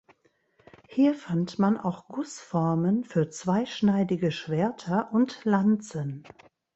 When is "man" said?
1.59-1.77